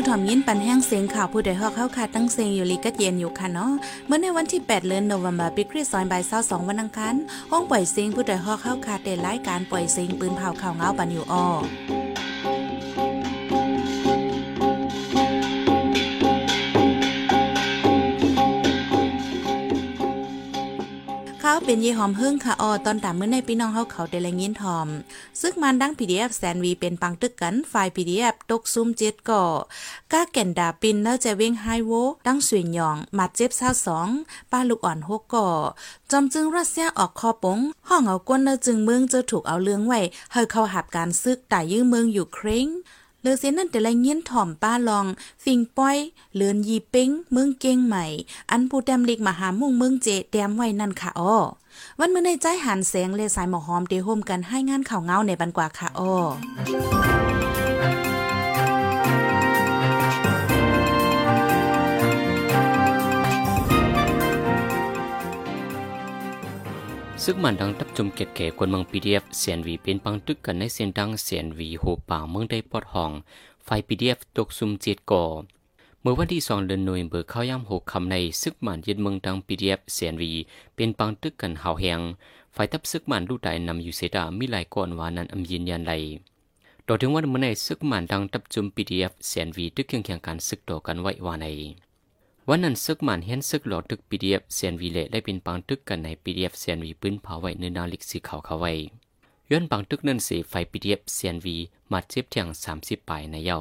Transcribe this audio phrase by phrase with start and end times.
[0.00, 3.72] ผู้ถ่อมยินปันแห้งเสียงข่าวผู้ใดฮอกเข้าคาตั้งเสียงอยู่ลีกัดเย็นอยู่ค่ะเนาะ
[4.06, 7.14] เมื่อในวันที่ 8 เดือนโนเวมเบอร์ปีคริสต์ศักราช22วันอังคาร
[7.50, 11.46] ห้องปล่อยเสียงผู้ใดฮอกเข้าคาเตรายการปล่อยเสียงปืนเผาข่าวเงาปันอยู่อ้อ
[21.72, 24.88] เป็นยี่หอมเฮิ่งค่ะออตอนตามเมื่อในพี่น้องเฮาเขาได้แลยินทอม
[25.40, 29.44] ซึ่งมันดัง PDF แสนวีเป็นปังตึกกันไฟล์ PDF ตกซุ่มเจ็ดก่อ
[30.12, 31.92] ก้าแก่นดาปินแล้วจะเว้งไฮโว
[32.26, 34.08] ดังสวยหยองมาเจ็บเศร้าสอง
[34.50, 35.48] ป้าลูกอ่อนหกก่อ
[36.10, 40.00] จอมจึงรัสเซียออกคอปงห้องเอาก้นเนจึงเมืองจะถูกเอาเรื่องไว้
[40.32, 42.68] เฮาเข้าหับการซึกแต่ยื้อเมืองอยู่เคร่ง
[43.22, 45.06] เลือเสียนั่นแต่ละเงี้ยนถ่อมป้าลอง
[45.44, 45.96] ฟิงป้อย
[46.34, 48.04] เลือนยีปิ้งเมืองเก่งใหม่
[48.50, 51.36] อันผู้แต้มเล็กมาหามุ่งเมืองเจแต้มไว้นั่นค่ะอ้อ
[52.00, 56.14] วันเมื่อในใจหันแสงเลสายหมอหอมเดโฮมกันให้งานข่าวเงาในบันกว่าค่ะอ้อ
[67.24, 73.10] ซึกมันดังทับจุมเกตเกกวนเมืองพีดีเอฟเสียนวีเป็นปังตึกกันในเสียนดังเสียนวีโหป่าเมืองได้ปอดห้อง
[73.64, 75.24] ไฟพีดีเอฟตกซุมเจ็ดก่อ
[76.02, 80.32] เมื่อวันที่สองเดือนหน่วยเบอร์เข้าย่ำหกคำในซึกมันยึดเมืองดังพีดีเอฟเสียนวี
[80.74, 82.00] เป็นปังตึกกันเหาแหง
[82.52, 85.92] ไฟทับซึกมันลู่ใดนำอยู่เสดามีหลายก่อนวานันอำยินยันไหล
[86.86, 91.46] ต่อถึงวันเมื่อในซึกมันดังทับจุมพีดีเอฟเสียนวีตึกเคียงเคียงการซึกต่อกันไว้วาใน
[92.48, 98.72] วันนั้นซึกมันเห็นซึกหลอดตึก PDF เซียนวีเล่ได้เป็นปังตึกกันใน PDF เซียนวีปืนเผาไว้ในนาลิกสีขาวเขาไว้
[99.50, 101.56] ย้อนปังตึกนั่นสีไฟ PDF เซียนวี
[101.92, 102.46] มาเจ็บเทียง
[102.78, 103.60] 30ปลายในเย้า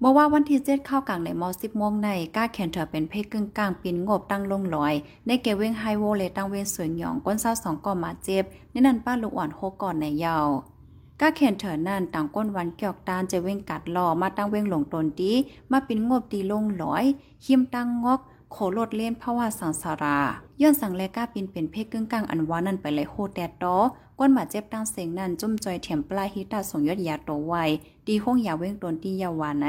[0.00, 4.94] เมื่อว่าวันที่เจ็ดเข้ากลางในมอสิบโมงในก้าแคนเถอเป็นเพศกึ่งกลางปินงบตั้งลงลอย
[5.26, 10.48] ในเกเว้งไฮโวเลตั้งเว้นสวยหยองก้นเศร้าสองก่อมาเจ็บในนันป้าลูกอ่อนโฮก่อนในเยาว
[11.20, 15.32] ก้าแคนเถอนั่นต่างก้นวันเกี่ยวตานจะเว้งกัดหล่อมาตั้งเว้งหลงตนดี
[15.70, 17.04] มาปินงบตีลงลอย
[17.46, 18.20] หิมตั้งงอก
[18.50, 20.18] โคโลดเล่นเพราว่าสังสารา
[20.62, 23.76] ย้อนสั่งแลก้าปินเป็นเพศกึ่งกลางอันวานั่นไปเลยโคแดดดอ
[24.18, 27.54] ก้นหมาเจ็บตั้งเสียงนั่นจุ่มจอยเถียมปลายฮิตาส่งยอดยาโตไว
[28.06, 29.66] ดีห้องยาเว้งตนที่ยาวาไหน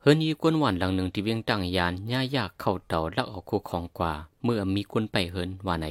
[0.00, 4.12] เฮินยีกวนหวานหลังหนึ่งที่เวียงตั้งยานย่ายากเข้าเต่าลักออกคูของกว่า
[4.44, 5.86] เมื่อมีคนไปเฮินว่าไหน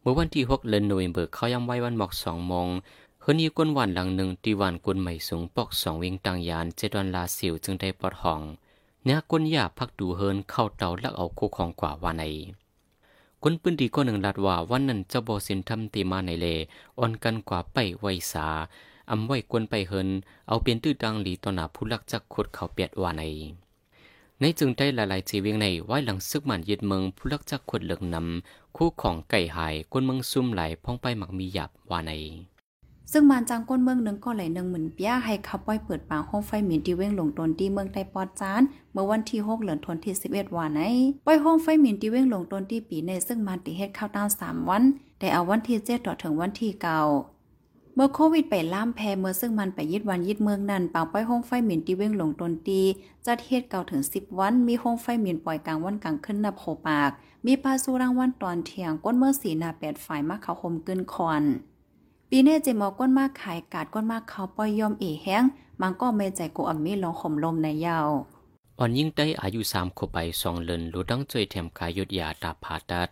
[0.00, 2.68] เมื่อวันที่หกเดือนโนเวมเบอร์เขาย้ำไว้วันหมอกสองโมง
[3.22, 8.40] เฮินยีกวนหวานหลังหนึ่งที่หวานกวนใหม่สูงปอกสองเวียงตั้งยานเจดอนลาสิวจึงได้ปลดห้อง
[9.04, 12.24] เนื้อก้นยาพักดูเฮินเข้าเต่าลักเอาโคของกว่าว่าใน
[13.46, 16.46] คนปืนดีก็หนึ่งลัดว่าวันนั้นเจ้าบอสินทำตีมาในเล
[16.98, 18.46] อ่อนกันกว่าไปไวสา
[19.10, 20.08] อำไว้กวนไปเฮิน
[20.48, 23.22] เอาเปลี่ยนตื้อดังหลีต่อหน้าผู้ลักจักขดเขาเปียดว่าใน
[24.40, 32.12] ในจึงได้หลายๆจีเวียงในไว้หลังซึกมันยึดเมืองผู้ลักจักขดเหลืองนำคู่ของไก่หายคนเมืองซุ่มไหลพ้องไปหมักมีหยับว่าใน
[33.12, 40.82] ซึ่งมานจังก้นเมืองหนึ่งก็ไหลหนึ่งหมื่นเปียให้ขับป้อยเปิดปางห้องไฟหมินที่เว้งหลงตนที่เมืองไต้ปอดจาน เมื่อวันที่หกเหลือนทนที่สิบเอ็ดวันไหน
[41.26, 44.82] ป้อยห้องไฟหมินที่เว้งหลงตนที่ปีในซึ่งมานติเฮ็ดข้าวตามสามวัน
[45.18, 47.00] ได้เอาวันที่เจ็ดต่อถึงวันที่เก้า
[47.94, 52.82] เมื่อโควิดไปล่ามแพเมื่อซึ่งมันไปยึดวันยึดเมืองนั่นป่าป้อยห้องไฟหมินที่เว้งหลงตนตี
[53.26, 57.10] จัดเฮ็ดเก่าถึงสิบวัน มีห้องไฟหมินปล่อยกลางวันกลางขึ้นนับโหปาก
[57.46, 61.42] มีปลาสูรางวันตอนเที่ยงก้นเมื่อสีนาแปดฝ่ายมาเขาคมกึนคอน
[62.36, 65.44] ปีเน่เจมอก้นมากขายกาดก้นมากเขาป้อยยอมเอแห้ง
[65.80, 68.08] มันก็ไม่ใจกูอัมมีลองข่มลมในยาว
[68.78, 73.08] อ่อนยิ่งได้อายุสามขวบไปสองเลนรู้ดั้งใจแถมกายยุดยาตาผาตัด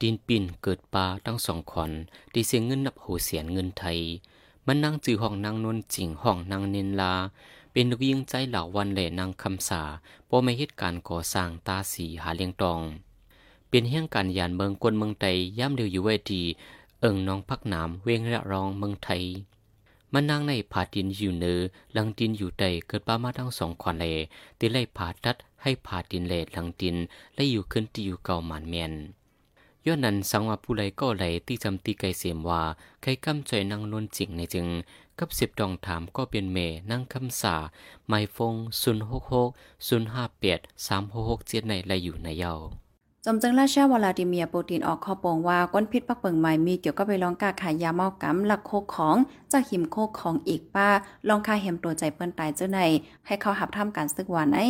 [0.00, 1.90] ดินปินเกิดปลาตั้งสองขอน
[2.32, 3.98] ดีเสียงเงินนับโหเสียนเงินไทย
[4.66, 7.14] มันนั่งจือห้องนางนวลจิงห้องนางเนินลา
[7.72, 9.82] เป็นลูกยิงใจเหล่าวันแหล่นางคำสา
[10.28, 12.82] ปไม่เหตุการก่อสร้างตาสีหาเลียงตอง
[13.70, 15.26] เป็นเฮี้ยงการยานเมืองกวนเมืองไต
[15.58, 16.42] ย่ำเดียวอยู่ไว้ดี
[17.00, 19.22] เอิงน้องพักหน้ำเวงระรองเมืองไทย
[20.12, 21.60] มันนางในผาดินอยู่เนือ
[21.96, 24.04] ลังดินอยู่ใดเกิดป้ามาทั้งสองขอนเล
[24.58, 26.96] ตีไล่ผาตัดให้ผาดินเลลังดิน
[27.34, 28.92] และอยู่ขึ้นที่อยู่เก่าหมานเมียน
[29.86, 32.62] ย้อนนั้นสังว่าผู้ใดก็ไหลที่จำตีไกเสียมว่า
[33.02, 34.68] ใครกำใจนางนวลจิงในจึง
[35.18, 36.58] กับสิบดองถามก็เป็นเม
[36.90, 37.56] นั่งคำสา
[38.08, 39.48] ไมฟงศูนย์หกหก
[39.86, 42.54] ศูนย์ห้าเปียดสามหกหกเจ็ดในและอยู่ในเยา
[43.30, 49.16] จมจึงราชาวลาดิเมียร์ปูตินออกข้อปงว่าก้นพิษปักเปิงใหม่มีเกี่ยวกับไปลองกาขายยาเมากำหลักโคกของ
[49.52, 50.88] จากหิมโคกของอีกป้า
[51.28, 52.80] ลองคาเห็มตัวใจเปิ้นตายเจ้าใน
[53.26, 54.60] ให้เขาหับทำการซึกหวานไอ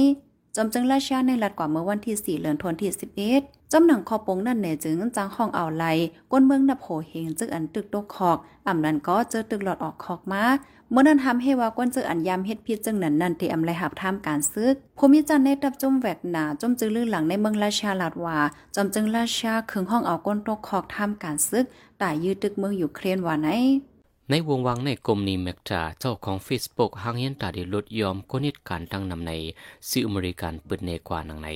[0.61, 2.91] จอมจึงราชาในรัดกว่าเมื่อวันที่ 4เดือนธันวาคมที่
[3.31, 5.85] 11จำหนังคอปงนั่นเนจึงจังห้องเอาไหล
[6.33, 10.45] ก้นเมืองนับโหเฮงจึกอันตึกตกคอกอ่ำนั้นก็เจอตึกหลอดออกคอกมา
[10.91, 18.39] เมื่อนั้นทำให้ว่าก้นจึกอันยามเฮ็ดพิษจึงนั้นนั่นที่อำไลหับทำการซึกภูมิจันในตับจมแวกหนาจมจึงลื่นหลังในเมืองราชาลาดว่า
[18.75, 21.65] จอมจึงราชาคึงห้องเอาก้นตกคอกทำการซึก
[22.03, 23.49] ตายยืดตึกเมืองอยู่เครนว่าไหน
[24.31, 29.33] ในวงวังในกรมนี้แมกจาเจ้าของ Facebook หางเห็นตาด้ลดยอมกนิดการตั้งนำใน
[29.89, 31.49] สื่ออเมริกันเปิดในกว่านังใน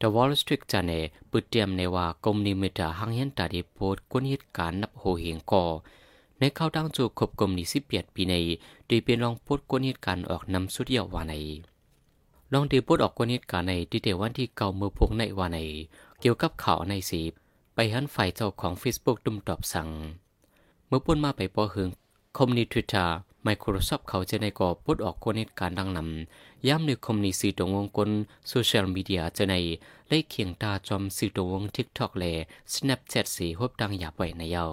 [0.00, 0.92] The Wall Street จาเน
[1.28, 5.64] เปิดเตรียมในว่ากรมนีเมตาหางเห็นตาด้โพดกนิดการนับโหเหงก่อ
[6.38, 8.34] ในเข้าตั้งจูครบกรมนีสิบเปียดปีใน
[8.90, 11.34] ดยเป็นรองโพดกนิดการออกนำสุดเยาวาใน
[12.52, 15.58] ลองดีโพดออกกนิดการในที่เดวันที่เก่าเมื่อพงในวาใน
[16.20, 17.20] เกี่ยวกับข่าวในสี
[17.74, 19.88] ไปหันไฟเจ้าของ Facebook ดุมตอบสั่ง
[20.92, 21.90] เมื่อป่นมาไปปอหึง
[22.36, 23.06] คอมนิทวิตา
[23.46, 28.10] Microsoft เขาจะในก่อพุดออกกนิดการดังนำย้ำในคอมนิสื่อตรงวงกล
[28.48, 29.54] โซเชียลมีเดียจะใน
[30.08, 32.32] ไล่เคียงตาจอมสื่อตรงวง TikTok และ
[32.72, 34.66] Snapchat สีฮบดังหยาบไว้ในเยา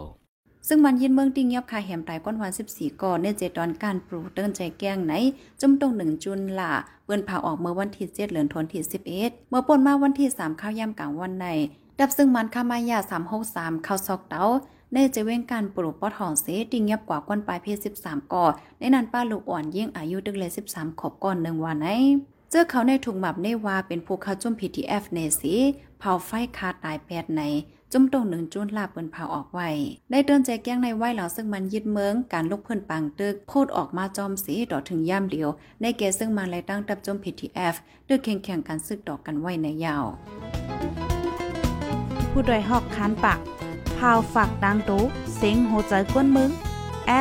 [0.67, 5.13] ซึ่งมันยินเมืองติงยับคาแหมตายก้อนวัน 14ก่อนในเจดอนการปลูกเดินใจแก้งไหน
[5.61, 6.71] จมตรงหนึ่งจุนล่ะ
[7.05, 11.47] เปิ้นพาออกเมื่อวันที่7เดือนธันวาคม11เมื่อป่นมาวันที่3ข้าวยามกลางวันใน
[11.99, 12.97] ดับซึ่งมันคามายา
[13.41, 14.43] 363เข้าวซอกเตา
[14.93, 18.45] ในจะเว้งการปลูกปอทองเสติงยับกว่าก้นปลายเพศ 13ก่อ
[18.79, 21.89] ในนั้นป้าลูกอ่อนยิ่งอายุดึกเลย 13 ขอบก่อนหนึ่งวันไหน
[22.51, 25.53] เจอเขาในถุงหมับในว่าเป็นผู้เข้าจุ่ม PTF เนสี
[25.99, 27.41] เผาไฟคาตายแปดใน
[27.91, 29.69] จุ่มตรงหนึ่งจุนลาเปิ้นเผาออกไว้
[30.11, 35.49] ได้เดินใจแก้งในไว้เหล่าซึ่งมันยึดเมืองการลุกเพิ่นปังตึกโคดออกมาจอมสีดอกถึงย่ำเดียว
[35.81, 37.75] ในแกซึ่งมันเลยตั้งตับจุ่ม PTF
[38.07, 40.05] ด้วยแข่งแข่งการซึกดอกกันไว้ในยาว
[42.31, 43.39] ผู้ดยหอกคานปาก
[43.97, 45.03] พาวฝากดังตู้
[45.35, 46.51] เซ็งโหใจกวนมึง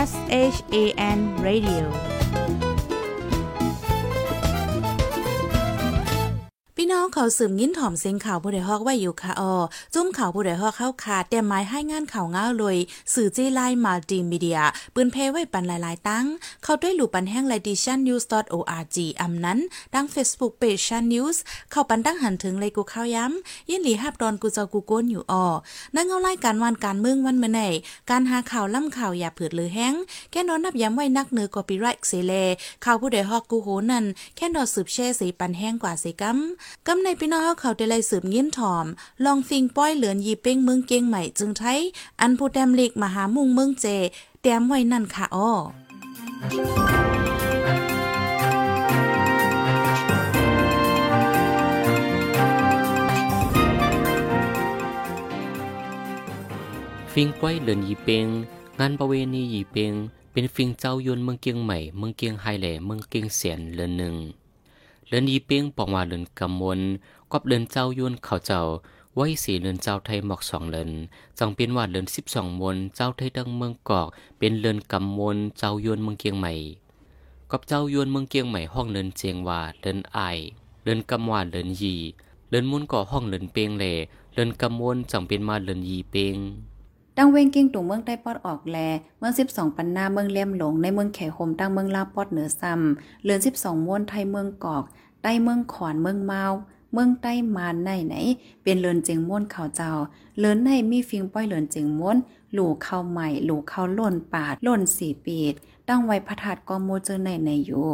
[0.09, 0.11] S
[0.55, 0.77] H A
[1.17, 2.16] N Radio
[6.97, 9.55] น้องเขาสืมยิ้นถ่อมเสียงข่าวผู้ใดฮอกไว้อยู่ค่ะออ
[9.95, 12.77] จุ้มข่าวผู้ใดฮอกเข้าขาดแต่ไม้ให้งานข่าวง้าวเลย
[13.15, 14.61] สื่อจี้ไลน์มัลติมีเดีย
[14.95, 16.27] ปืนเพไว้ปันหลายๆ ตั้ง
[16.63, 19.59] เข้าด้วยหลู่ปันแห้งไลดิชันนิวส์ .org อำนั้น
[19.95, 25.47] ดัง Facebook Page ชันนิวส์เข้าปันตั้งหันถึงเลยกูเข้าย้ำยินหลีฮับดอนกูเจ้ากูโกนอยู่ออ
[25.97, 27.61] นั่งเอาไล่การวันการเมืองวันเมื่อไหน
[28.11, 29.95] การหาข่าวล่ำข่าวอย่าเผือดหรือแห้ง
[30.31, 32.33] แค่นอนนับย้ำไว้นักเนือกอปีไรเสเล
[32.85, 34.05] ข่าวผู้ใดฮอกกูโหนั่น
[34.37, 36.39] แค่นอสืบแช่สีปันแห้งกว่าสีกัม
[36.89, 38.87] กำในพี่น้องเขาได้เลยสืบยิ้นถอม
[39.25, 41.81] ลองฟิงป้อยเหลือนยีเป้งเมืองเกียงใหม่จึงไทย
[42.21, 43.87] อันผู้แดมเล็กมหามุงเมืองเจ
[44.43, 45.51] แต้มไว้นั่นค่ะอ้อ
[57.13, 58.27] ฟิงป้อยเลินยีเปง
[58.79, 59.93] งานประเวณียีเปง
[60.33, 64.17] เป็นฟิงเจ้ายวนเมืองเกียงใหม่ เมืองเกียงไฮแหล่เมืองเกียงเสียนเลินหนึ่ง
[65.09, 66.81] เลินยีเปงปองว่าเลินกำมล
[67.33, 68.61] กับเลินเจ้ายวนเขาเจ้า
[69.15, 70.91] ไว้สีเลินเจ้าไทยหมอกสองเลิน
[71.39, 74.09] จังเป็นว่าเลินสิบสองมนเจ้าไทยดังเมืองกอก
[74.39, 76.53] เป็นเลินกำมลเจ้ายวนเมืองเกียงใหม่
[77.51, 80.19] กับเจ้ายวนเมืองเกียงใหม่ห้องเลินเจียงว่าเลินไอ
[80.85, 81.95] เลินกำว่าเลินยี
[82.51, 83.93] เลินมุนก่อห้องเลินเปงแหล่
[84.35, 86.37] เลินกำมลจังเป็นมาเลินยีเปง
[87.19, 88.79] ดังเวงกิ้งตุงเมืองใต้ปอดออกแล
[89.19, 94.85] เมือง 12 ปันนาเมืองเลี่ยมหลงในเมืองแขโฮมตั้งเมืองลาปอดเหนือซ้ำเลือน 12 ม้วนไทยเมืองกอก
[95.23, 96.45] ใต้เมืองขอนเมืองเมา
[96.93, 98.15] เมืองใต้มานในไหน
[98.63, 99.93] เป็นเลือนเจิงม้วนเขาเจ้า
[100.39, 102.17] เลือนในมีฟิงป้อยเลือนเจิงม้วน
[102.53, 105.55] หลู่เข้าใหม่ หลู่เข้าล่นปาดล่นสีปีด
[105.89, 107.89] ตั้งไว้พระธาตุกอโมเจอในในอยู่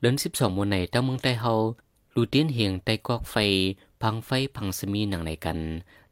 [0.00, 1.52] เลินสิบสองมวนในตั้งเมืองใต้เฮา
[2.14, 3.36] ลูเตียนเฮียงใต้กอกไฟ
[4.02, 5.58] พังไฟพังสมีหนังในกัน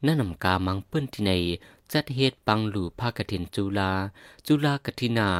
[0.05, 1.33] นั่นนำกามังเปิ้นที่ใน
[1.93, 3.93] จัดเฮ็ดปังหลู่ภาคกฐินจุลา
[4.47, 5.31] จุลากฐินา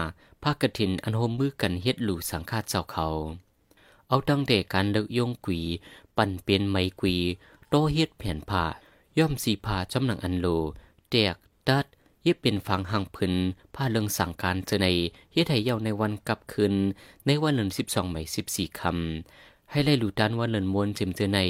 [0.45, 3.07] ภาคกฐินอันโฮมมือกันเฮ็ดหลู่สังฆาเจ้าเขา
[4.09, 5.61] เอาตั้งแต่การเลิกยงกวี
[6.17, 7.17] ปั่นเป็นไม้กวี
[7.69, 8.65] โตเฮ็ดแผ่นผ้า
[9.19, 10.47] ย่อมสีผ้าจำหนังอันโล
[11.11, 11.37] แตก
[11.69, 11.85] ตัด
[12.23, 13.35] เย็บเป็นฝังหังพึน
[13.75, 14.87] ผ้าเรื่องสั่งการเจอใน
[15.33, 16.75] เฮ็ดให้เย้าในวันกลับคืน
[17.27, 21.41] ในวันเดือนสิบสองใหมสิบสี่คำให้ไล่หลูดันวันเดือนมวนเจมเจอใน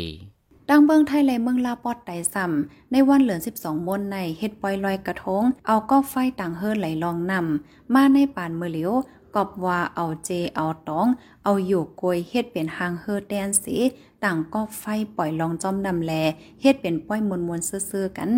[0.74, 8.92] ดังเบิงไทยเลยเมืองลาปอดไตซ้ำในวันเหลือน 12มนในเฮ็ดปล่อยลอยกระทง เอากอกไฟต่างเฮิรไหลลองนำมาในป่านมือเหลียว
[9.34, 11.06] กอบว่าเอาเจเอาตอง
[11.44, 13.76] เอาอยู่กวยเฮ็ดเป็นหางเฮอแดนสี
[14.24, 14.84] ต่างกอกไฟ
[15.16, 16.12] ปล่อยลองจอมนำแล
[16.60, 18.30] เฮ็ดเป็นป้อยมวนมวนซื่อๆกัน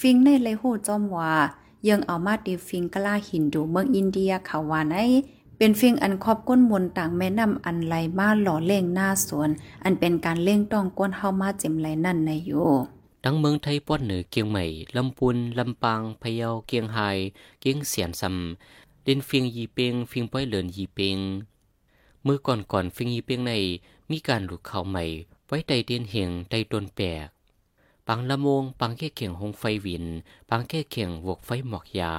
[0.00, 1.32] ฟิงในเลยฮู้จอมว่า
[1.88, 4.96] ยังเอามาตีฟิงกะลาหินดูเมืองอินเดียเขาว่าใน
[5.64, 9.50] เป็นฟิงอันครอบก้นมนต่างแม่น้ำอันไหลมาหล่อเล่งหน้าสวน
[9.84, 12.68] อันเป็นการเล่งต้องก้นเฮามาเจ็มไหลนั่นในอยู่
[13.24, 14.64] ดังเมืองไทยป้อนเหนือเกียงใหม่
[14.96, 16.98] ลำปุนลำปางพะเยาเกียงไฮ
[17.60, 21.18] เกียงเสียนซำเล่นฟียงยีเปงฟิงป้อยเหลินยีเปง
[22.22, 23.52] เมื่อก่อนก่อนฟิงยีเปงใน
[24.10, 25.04] มีการหลุดเข้าใหม่
[25.46, 27.28] ไว้ใดเดียนเหียงใดตนแปลก
[28.08, 30.04] ปังละโมงปังแค่เขียงหงไฟวิน
[30.48, 32.14] ปังแค่เขียงวกไฟหมอกยา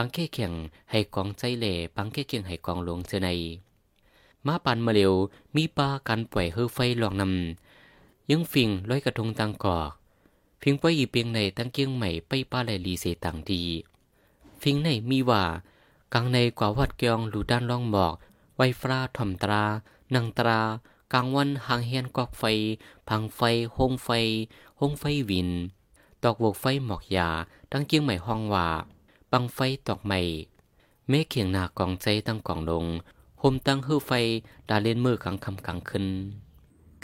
[0.00, 0.52] ปังแค่เขียง
[0.90, 3.28] ให้กองใจเหล่ปังแค่เขียงให้กองหลวงเจอใน
[4.46, 5.14] มาปันมาเร็ว
[5.54, 9.90] มีปลากันปล่อยเฮือไฟลองนำยังฟิงร้อยกระทงตังกอก
[10.60, 13.62] ฟิงป้อยอีเปียงในตั้งเกียงใหม่ไปป้าไหลลีเสต่างดี
[14.62, 15.44] ฟิงในมีว่า
[16.14, 18.14] กังในกว่าวัดเกียงหลูด้านล่องหมอก
[18.56, 19.62] ไวฟราถ่อมตรา
[20.14, 20.60] นังตรา
[21.12, 22.42] กลางวันหางเฮียนกอกไฟ
[23.08, 23.40] พังไฟ
[23.74, 24.08] โฮงไฟ
[24.76, 25.50] โฮงไฟวิน
[26.22, 27.28] ตอกโวกไฟหมอกยา
[27.72, 28.68] ตั้งเกียงใหม่ห้องว่า
[29.32, 30.20] ปังไฟตอกใหม่
[31.08, 32.86] เมฆเขียงหนากองใจตั้งกองลง
[33.38, 34.12] โฮมตั้งฮื้อไฟ
[34.68, 36.06] ดาเล่นมือกลางคำกลางขึ้น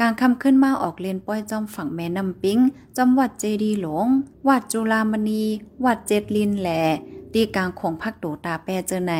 [0.00, 2.58] กลางคำขึ้นมาออกเลียนป้อยจอมฝั่งแม่น้ำปิง
[2.96, 4.06] จอมวัดเจดีหลง
[4.48, 5.42] วัดจุลามณี
[5.84, 6.80] วัดเจ็ดลินแหล่
[7.32, 9.14] ตีกลางของพักโตตาแปรเจอไหน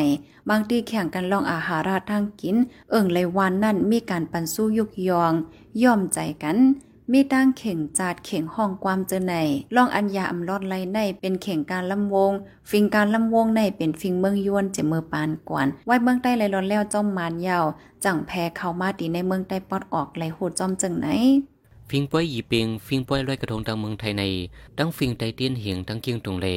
[0.49, 2.57] บางตีแข่งกันลองอาหาราทางกิน
[2.91, 5.33] เอิ่งเลยวันนั่นมีการปันสู้ยุกยอง
[5.83, 6.57] ย่อมใจกัน
[7.13, 9.35] มีตั้งเข่งจาดเข่งห้องความเจอไหน
[9.75, 12.33] ล่องอัญญาอำลอดไลในเป็นเข่งการลำวง
[12.71, 17.65] ฟิงการลำวงในเป็นฟิงเมืองยวนเจเมือปานกวนไว้เมืองใต้ไหลร้อนแล้วจอมมานยาว
[18.05, 21.09] จังแพ้เข้ามาตีในเมืองใต้ปอดออกไหลโหดจอมจังไหน
[21.91, 24.23] ฟิงป้อยหยีเปียงฟิงป้อยลอยกระทงดังเมืองไทยใน
[24.79, 26.49] ดังฟิงไตเตียนเหียงดังเกียงตรงเล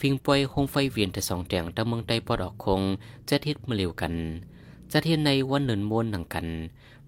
[0.00, 2.82] ฟิงป้อยคงไฟเวียนแต่สองแจงดังเมืองไต้ปอดออกคง
[3.28, 4.14] จะเทียดมาเร็วกัน
[4.92, 6.46] จะเทียนในวันเนินมวนหนังกัน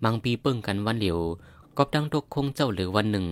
[0.04, 1.18] มังปีเปิ้งกันวันเหลียว
[1.78, 3.26] กอบดังตกคงเจ้าเหลือวันหนึ่ง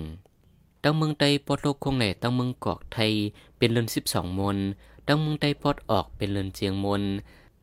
[0.82, 3.12] ดังเมืองไตปอดโลกคงแหล่ดังเมืองกอกไทย
[3.58, 4.56] เป็นเรือนสิบสองมน
[5.06, 7.02] ดังเมืองไตปอดออกเป็นเรือนเจียงมน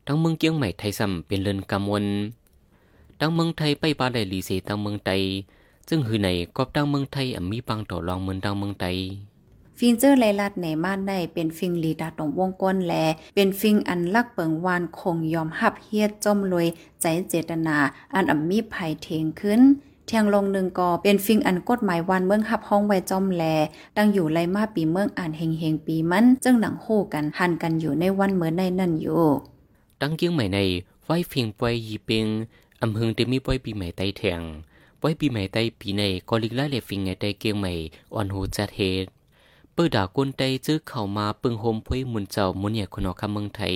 [0.06, 2.06] ดังเมืองเกียงใหม่ไทยซ้ำเป็นเรือนกำมน
[3.20, 5.10] ดังเมืองไทยไปบาไดลีเสดังเมืองไต
[5.88, 8.86] ซึ่งหือในกอบดังเมืองไทยอมีปังต่อรองเหมือนดังเมืองไต
[9.78, 12.94] ฟิงเจอร์ไลลัดในม่านได้เป็นฟิงลีดาตรงวงก้นแล
[13.34, 16.66] เป็นฟิงอันลักเปิงวานคงยอมหับเฮียดจอมรวย
[17.00, 17.76] ใจเจตนา
[18.14, 19.60] อันอ่ำมีภัยเทงขึ้น
[20.12, 23.44] ทียงลงหนึ่งกอเป็นฟิงอันกฎหมายวานเมืองหับห้องไว้จอมแล
[23.96, 29.24] ดังอยู่ไลมาปีเมืองอ่านเฮงเฮงปีมันจึงหนังโหกันหันกันอยู่ในวันเหมือนในนั่นอยู่
[30.00, 30.58] ตั้งเกียงใหม่ใน
[31.04, 32.26] ไว้เพียงปวยยีเปิง
[32.82, 34.40] อำเพึงเตมีปวยปีใหม่ไตแทง
[35.00, 37.72] ปวยปีใหม่ไตปีในก็ลิกไล่เลฟิงไงไตเกียงใหม่
[38.14, 39.04] อ่อนหูจัดเฮด
[39.74, 43.74] เปิดดากุนไตจื้อเข้ามาปึงโฮมพวยมุนเจ้ามุนเนี่ยคนออกคำเมืองไทย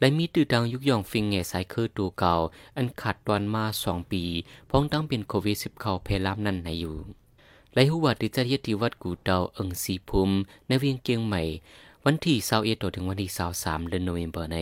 [0.00, 2.34] และมีตื่อดังยุกยองฟิงเง่สายคือตัวเก่า
[2.76, 4.22] อันขาดตอนมาสองปี
[4.70, 6.96] พ้องตั้งเป็นโควิดสิบเข้าเพลามนั่นในอยู่
[7.74, 10.34] และหัวดิจเยติวัดกูเดาเอิงสีภูมิ
[10.66, 11.42] ในเวียงเกียงใหม่
[12.04, 14.58] วันที่21ถึงวันที่23เดือนโนเวมเบอร์ใน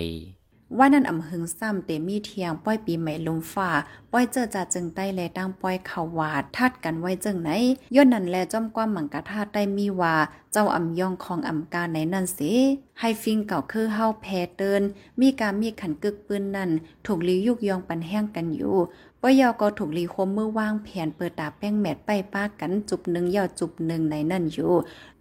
[0.78, 3.70] ว่านั่นอำหึงซ้ำเตมีเทียงป้อยปีใหม่ลมฝ่า
[4.12, 7.50] ป้อยเจอจ่าจึงใต้แลตั้งป้อยเขาวาดทัดกันไว้จึงไหน
[7.94, 10.16] ย้อนนั่นแลจ้อมความหมังกะทาดได้มีว่า
[10.52, 12.52] เจ้าอำยองของอำการไหนนั่นสิ
[13.00, 14.26] ให้ฟิงเก่าคือเฮาแพ
[14.56, 14.82] เติน
[15.20, 16.70] มีการมีขันกึกปืนนั่น
[17.06, 18.76] ถูกลียุกยองปันแห้งกันอยู่
[19.24, 24.72] ว่ายยาก็ถูกลีคมเมื่อว่างแผนเปิดตาแป้งแมดไปป้ากันจุบหนึ่งยาจุบหนึ่งในนั่นอยู่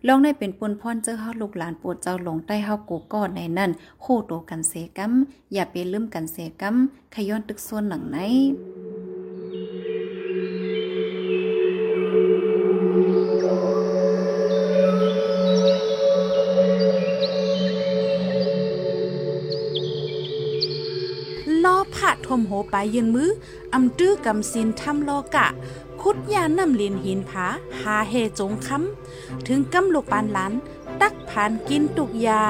[0.08, 5.12] ลองได้เป็นปนพรเจอเฮาลูกหลานปวดเจ้าหลงใต้เฮาโกก้อในนั่นโคโตกันเสกัม
[5.53, 6.75] อย่าไปลืมกันเสกัม
[7.13, 8.17] ขย้อนตึกส่วนหนังไหน
[22.31, 23.29] ผ่มโหไปยืนมือ
[23.73, 25.47] อำตื้อกำสินทำโลกะ
[26.01, 27.47] คุดยานำลินหินผา
[27.81, 30.53] หาเฮจงคำถึงกำลูกปานหลาน
[31.01, 32.43] ตักผ่านกินตุกยา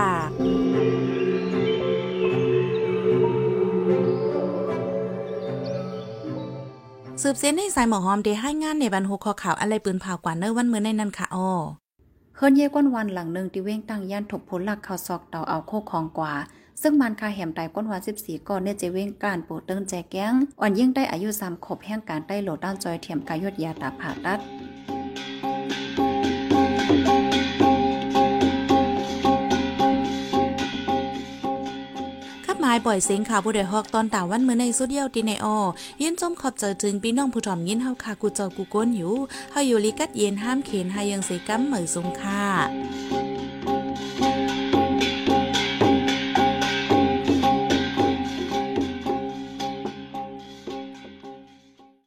[7.21, 11.50] สืบเส้นให้สายหมอหอมเดให้งานในบรรหุคอข่าวอะไรปืนเผากว่าเนอวันเมื่อในนั้นค่ะอ้อ
[12.35, 16.33] เฮิรนเย่ก้นวันหลังหนึ่งที่เว้งตั้งย่านถกพลหลักข่าวซอกเตาเอาโคของกว่า
[16.81, 24.39] ซึ่งมันคาแหมไตก้นวัน14ก่อนเนี่ยจะเว้งการโปรเติงแจแก้งอ่อนยิ่งได้อายุ3ขบแห่งการได้โหลดด้านจอยเทียมกายดยาตาผ่าตัด
[32.45, 35.57] ขับหมายบ่อยเสียงข่าวผู้ใดฮอกตอนต่างวันเมื่อในสุดเดียวตีในออ
[36.01, 39.13] ยินจมขอบเจอจึงพี่น้องผู้ถ่อมยินเฮาคากูเจอกูก้นอยู่
[39.51, 42.41] เฮาอยู่ลิกัดเย็นห้ามเขนหายังเสกัมเหมยสงค่า